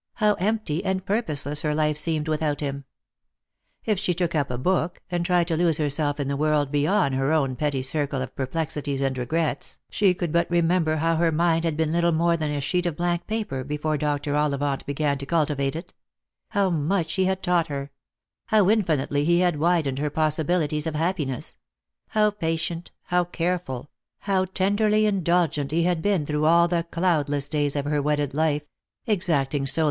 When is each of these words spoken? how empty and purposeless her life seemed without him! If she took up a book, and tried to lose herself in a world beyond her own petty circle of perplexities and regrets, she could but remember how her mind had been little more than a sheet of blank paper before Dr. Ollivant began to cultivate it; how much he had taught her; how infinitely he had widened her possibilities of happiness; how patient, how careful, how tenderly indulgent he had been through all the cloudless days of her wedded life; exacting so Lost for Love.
how 0.15 0.33
empty 0.39 0.83
and 0.83 1.05
purposeless 1.05 1.61
her 1.61 1.75
life 1.75 1.95
seemed 1.95 2.27
without 2.27 2.59
him! 2.59 2.85
If 3.85 3.99
she 3.99 4.15
took 4.15 4.33
up 4.33 4.49
a 4.49 4.57
book, 4.57 4.99
and 5.11 5.23
tried 5.23 5.47
to 5.49 5.55
lose 5.55 5.77
herself 5.77 6.19
in 6.19 6.31
a 6.31 6.35
world 6.35 6.71
beyond 6.71 7.13
her 7.13 7.31
own 7.31 7.55
petty 7.55 7.83
circle 7.83 8.19
of 8.19 8.35
perplexities 8.35 8.99
and 8.99 9.15
regrets, 9.15 9.77
she 9.91 10.15
could 10.15 10.31
but 10.31 10.49
remember 10.49 10.95
how 10.95 11.17
her 11.17 11.31
mind 11.31 11.65
had 11.65 11.77
been 11.77 11.91
little 11.91 12.11
more 12.11 12.35
than 12.35 12.49
a 12.49 12.59
sheet 12.61 12.87
of 12.87 12.95
blank 12.95 13.27
paper 13.27 13.63
before 13.63 13.95
Dr. 13.95 14.35
Ollivant 14.35 14.83
began 14.87 15.19
to 15.19 15.25
cultivate 15.27 15.75
it; 15.75 15.93
how 16.47 16.71
much 16.71 17.13
he 17.13 17.25
had 17.25 17.43
taught 17.43 17.67
her; 17.67 17.91
how 18.47 18.71
infinitely 18.71 19.23
he 19.23 19.41
had 19.41 19.59
widened 19.59 19.99
her 19.99 20.09
possibilities 20.09 20.87
of 20.87 20.95
happiness; 20.95 21.59
how 22.07 22.31
patient, 22.31 22.89
how 23.03 23.23
careful, 23.23 23.91
how 24.21 24.45
tenderly 24.45 25.05
indulgent 25.05 25.69
he 25.69 25.83
had 25.83 26.01
been 26.01 26.25
through 26.25 26.45
all 26.45 26.67
the 26.67 26.87
cloudless 26.89 27.47
days 27.47 27.75
of 27.75 27.85
her 27.85 28.01
wedded 28.01 28.33
life; 28.33 28.63
exacting 29.05 29.67
so 29.67 29.69
Lost 29.69 29.75
for 29.75 29.79
Love. 29.79 29.79